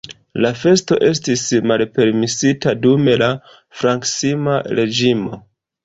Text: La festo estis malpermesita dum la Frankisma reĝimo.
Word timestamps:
La 0.45 0.51
festo 0.61 0.97
estis 1.09 1.43
malpermesita 1.73 2.75
dum 2.89 3.13
la 3.25 3.31
Frankisma 3.83 4.61
reĝimo. 4.81 5.45